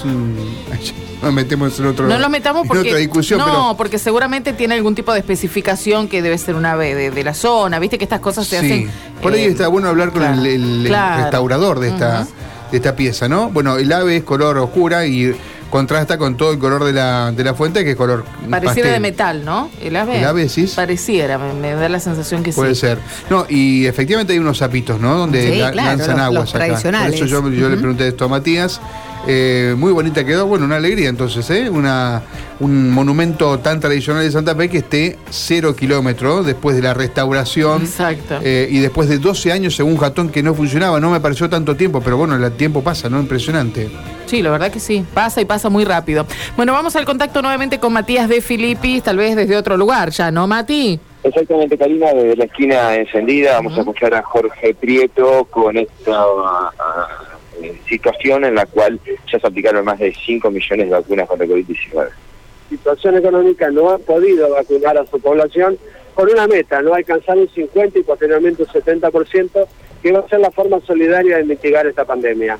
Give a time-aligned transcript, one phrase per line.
[0.00, 0.36] es un...
[1.22, 3.40] Nos metemos en, otro, no nos metamos porque, otra discusión.
[3.40, 7.34] No, porque seguramente tiene algún tipo de especificación que debe ser una ave de, la
[7.34, 7.78] zona.
[7.78, 8.90] Viste que estas cosas se hacen.
[9.20, 12.26] Por ahí eh, está bueno hablar con el, restaurador de esta,
[12.70, 13.50] de esta pieza, ¿no?
[13.50, 15.34] Bueno, el ave es color oscura y
[15.70, 18.24] contrasta con todo el color de la, de la fuente, que es color.
[18.50, 19.70] Pareciera de metal, ¿no?
[19.80, 20.18] El ave.
[20.18, 20.70] El ave, sí.
[20.74, 22.56] Pareciera, me, da la sensación que sí.
[22.56, 22.98] Puede ser.
[23.30, 25.16] No, y efectivamente hay unos zapitos, ¿no?
[25.16, 26.78] Donde lanzan aguas acá.
[26.80, 28.80] Por eso yo, le pregunté esto a Matías.
[29.26, 31.68] Eh, muy bonita quedó, bueno, una alegría entonces, ¿eh?
[31.68, 32.22] Una,
[32.58, 37.82] un monumento tan tradicional de Santa Fe que esté cero kilómetros después de la restauración.
[37.82, 38.38] Exacto.
[38.42, 41.76] Eh, y después de 12 años, según Jatón, que no funcionaba, no me pareció tanto
[41.76, 43.20] tiempo, pero bueno, el tiempo pasa, ¿no?
[43.20, 43.90] Impresionante.
[44.26, 46.26] Sí, la verdad que sí, pasa y pasa muy rápido.
[46.56, 50.30] Bueno, vamos al contacto nuevamente con Matías de Filipis, tal vez desde otro lugar ya,
[50.30, 51.00] ¿no, Mati?
[51.22, 57.29] Exactamente, Karina, desde la esquina encendida vamos a escuchar a Jorge Prieto con esta eh,
[57.88, 59.00] situación en la cual
[59.30, 62.08] ya se aplicaron más de 5 millones de vacunas contra COVID-19.
[62.68, 65.78] Situación económica no ha podido vacunar a su población
[66.14, 69.66] con una meta, no alcanzar un 50 y posteriormente un 70%,
[70.02, 72.58] que va a ser la forma solidaria de mitigar esta pandemia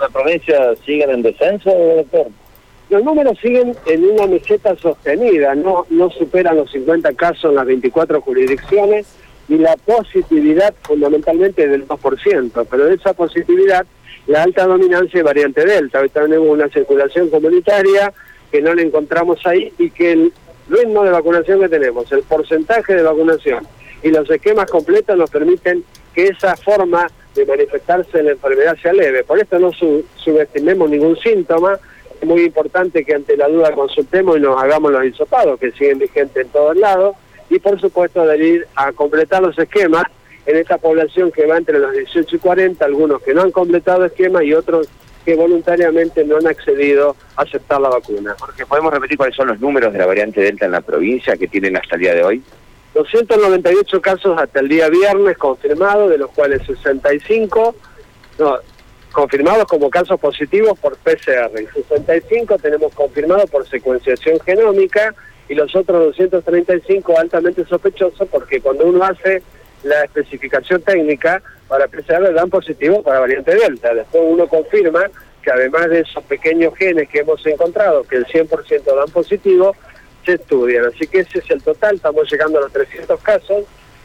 [0.00, 2.28] la provincia siguen en descenso, doctor?
[2.88, 7.66] Los números siguen en una meseta sostenida, no, no superan los 50 casos en las
[7.66, 9.06] 24 jurisdicciones
[9.50, 13.84] y la positividad fundamentalmente del 2%, pero de esa positividad
[14.26, 16.00] la alta dominancia es variante Delta.
[16.00, 18.12] Hoy tenemos una circulación comunitaria
[18.52, 20.32] que no la encontramos ahí y que el
[20.68, 23.66] ritmo de vacunación que tenemos, el porcentaje de vacunación
[24.04, 25.82] y los esquemas completos nos permiten
[26.14, 29.24] que esa forma de manifestarse la enfermedad sea leve.
[29.24, 31.76] Por esto no subestimemos ningún síntoma.
[32.20, 35.98] Es muy importante que ante la duda consultemos y nos hagamos los hisopados, que siguen
[35.98, 37.16] vigentes en todos lados.
[37.50, 40.04] Y por supuesto, de ir a completar los esquemas
[40.46, 44.04] en esta población que va entre los 18 y 40, algunos que no han completado
[44.04, 44.88] esquemas y otros
[45.24, 48.34] que voluntariamente no han accedido a aceptar la vacuna.
[48.38, 51.48] Porque podemos repetir cuáles son los números de la variante Delta en la provincia que
[51.48, 52.42] tienen hasta el día de hoy.
[52.94, 57.74] 298 casos hasta el día viernes confirmados, de los cuales 65
[58.38, 58.58] no,
[59.12, 65.14] confirmados como casos positivos por PCR y 65 tenemos confirmados por secuenciación genómica
[65.50, 69.42] y los otros 235 altamente sospechosos porque cuando uno hace
[69.82, 73.92] la especificación técnica para PCR dan positivo para variante Delta.
[73.92, 75.10] Después uno confirma
[75.42, 79.74] que además de esos pequeños genes que hemos encontrado, que el 100% dan positivo,
[80.24, 80.84] se estudian.
[80.86, 83.64] Así que ese es el total, estamos llegando a los 300 casos,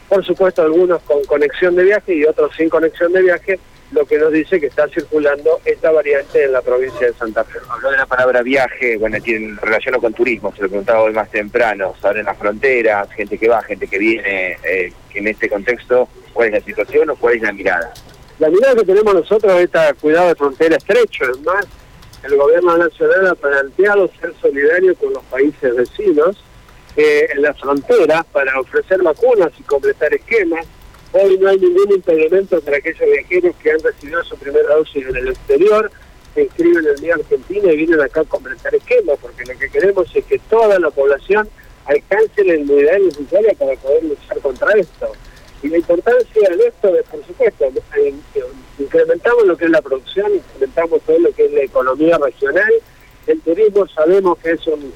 [0.10, 3.60] por supuesto algunos con conexión de viaje y otros sin conexión de viaje,
[3.92, 7.60] lo que nos dice que está circulando esta variante en la provincia de Santa Fe.
[7.70, 11.30] Habló de la palabra viaje, bueno, tiene relación con turismo, se lo preguntaba hoy más
[11.30, 16.10] temprano, se abren las fronteras, gente que va, gente que viene, eh, en este contexto,
[16.34, 17.94] ¿cuál es la situación o cuál es la mirada?
[18.40, 21.66] La mirada que tenemos nosotros es esta cuidado de frontera estrecho, es más,
[22.24, 26.44] el gobierno nacional ha planteado ser solidario con los países vecinos
[26.98, 30.66] eh, en las fronteras para ofrecer vacunas y completar esquemas.
[31.14, 35.16] Hoy no hay ningún impedimento para aquellos viajeros que han recibido su primera dosis en
[35.16, 35.92] el exterior,
[36.34, 39.70] se inscriben en el día Argentina y vienen acá a completar esquemas, porque lo que
[39.70, 41.48] queremos es que toda la población
[41.86, 45.12] alcance la inmunidad necesaria para poder luchar contra esto.
[45.64, 47.66] Y la importancia de esto es, por supuesto,
[48.78, 52.72] incrementamos lo que es la producción, incrementamos todo lo que es la economía regional.
[53.26, 54.94] El turismo sabemos que es un,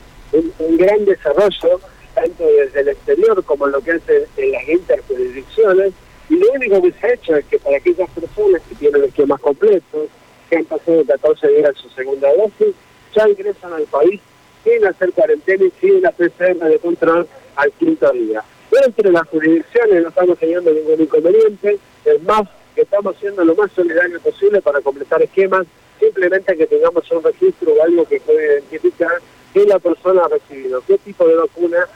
[0.78, 1.80] gran desarrollo,
[2.20, 4.02] tanto desde el exterior como lo que es
[4.38, 5.94] en, las interjurisdicciones.
[6.30, 9.40] Y lo único que se ha hecho es que para aquellas personas que tienen esquemas
[9.40, 10.10] completos,
[10.50, 12.76] que han pasado 14 días su segunda dosis,
[13.16, 14.22] ya ingresan al país
[14.64, 18.44] sin hacer cuarentena y sin la PCR de control al quinto día.
[18.86, 22.44] Entre las jurisdicciones no estamos teniendo ningún inconveniente, es más,
[22.76, 25.66] estamos siendo lo más solidario posible para completar esquemas,
[26.00, 29.20] simplemente que tengamos un registro o algo que pueda identificar
[29.54, 31.88] qué la persona ha recibido, qué tipo de vacuna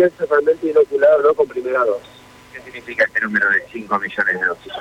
[0.00, 2.08] es realmente inoculado no con primera dosis.
[2.52, 4.72] ¿Qué significa este número de 5 millones de dosis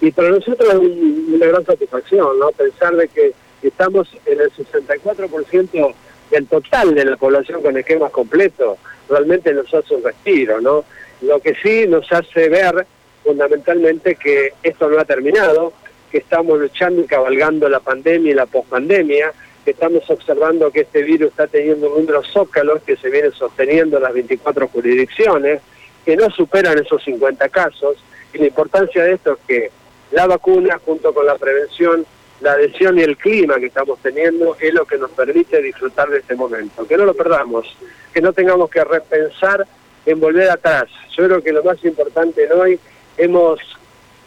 [0.00, 2.50] Y para nosotros es una gran satisfacción, ¿no?
[2.50, 5.94] Pensar de que estamos en el 64%
[6.30, 8.78] del total de la población con esquemas completos
[9.08, 10.84] realmente nos hace un respiro, ¿no?
[11.22, 12.86] Lo que sí nos hace ver
[13.24, 15.72] fundamentalmente que esto no ha terminado,
[16.10, 19.32] que estamos luchando y cabalgando la pandemia y la pospandemia,
[19.70, 24.02] estamos observando que este virus está teniendo un número zócalos que se viene sosteniendo en
[24.02, 25.60] las 24 jurisdicciones,
[26.04, 27.96] que no superan esos 50 casos,
[28.32, 29.70] y la importancia de esto es que
[30.12, 32.06] la vacuna junto con la prevención
[32.40, 36.18] la adhesión y el clima que estamos teniendo es lo que nos permite disfrutar de
[36.18, 36.86] este momento.
[36.86, 37.66] Que no lo perdamos,
[38.12, 39.66] que no tengamos que repensar
[40.06, 40.86] en volver atrás.
[41.16, 42.78] Yo creo que lo más importante hoy
[43.16, 43.58] hemos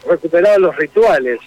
[0.05, 1.39] recuperado los rituales.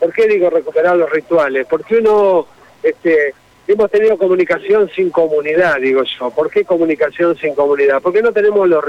[0.00, 1.66] ¿Por qué digo recuperar los rituales?
[1.70, 2.48] Porque uno
[2.82, 3.34] este,
[3.66, 6.30] hemos tenido comunicación sin comunidad, digo yo.
[6.30, 8.00] ¿Por qué comunicación sin comunidad?
[8.02, 8.84] Porque no tenemos los...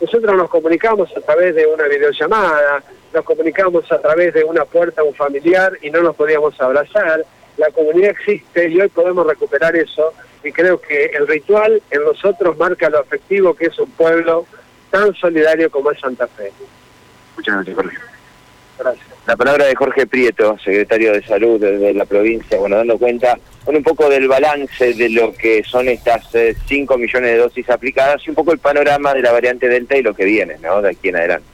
[0.00, 5.00] Nosotros nos comunicamos a través de una videollamada, nos comunicamos a través de una puerta
[5.00, 7.24] a un familiar y no nos podíamos abrazar.
[7.56, 10.12] La comunidad existe y hoy podemos recuperar eso
[10.44, 14.46] y creo que el ritual en nosotros marca lo afectivo que es un pueblo
[14.90, 16.52] tan solidario como es Santa Fe.
[17.36, 18.17] Muchas gracias, Jorge.
[18.78, 19.06] Gracias.
[19.26, 23.76] La palabra de Jorge Prieto, secretario de Salud de la provincia, bueno, dando cuenta con
[23.76, 26.24] un poco del balance de lo que son estas
[26.66, 29.96] 5 eh, millones de dosis aplicadas y un poco el panorama de la variante Delta
[29.96, 30.80] y lo que viene, ¿no?
[30.80, 31.46] De aquí en adelante.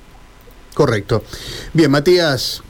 [0.75, 1.25] Correcto.
[1.73, 2.63] Bien, Matías,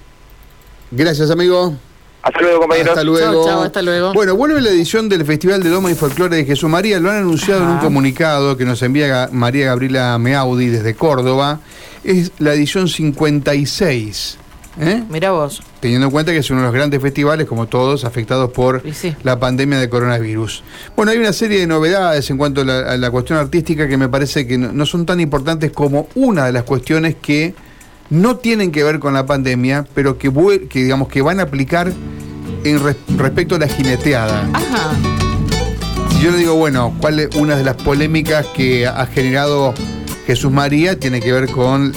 [0.91, 1.75] gracias, amigo.
[2.23, 2.93] Hasta luego, compañeros.
[2.93, 3.47] Hasta luego.
[3.47, 4.15] Chao, hasta luego.
[4.15, 6.99] Bueno, vuelve la edición del Festival de Doma y Folclore de Jesús María.
[6.99, 11.61] Lo han anunciado en un comunicado que nos envía María Gabriela Meaudi desde Córdoba.
[12.03, 14.39] Es la edición 56.
[14.81, 15.03] ¿Eh?
[15.09, 15.63] Mira vos.
[15.81, 18.83] Teniendo en cuenta que es uno de los grandes festivales, como todos, afectados por
[19.23, 20.63] la pandemia de coronavirus.
[20.97, 24.47] Bueno, hay una serie de novedades en cuanto a la, cuestión artística que me parece
[24.47, 27.55] que no, son tan importantes como una de las cuestiones que
[28.11, 30.33] no tienen que ver con la pandemia, pero que,
[30.69, 31.93] que digamos que van a aplicar
[32.65, 32.81] en
[33.19, 34.49] respecto a la jineteada.
[34.53, 34.93] Ajá.
[36.11, 39.75] Si yo le digo, bueno, ¿cuál es una de las polémicas que ha generado
[40.27, 40.99] Jesús María?
[40.99, 41.93] Tiene que ver con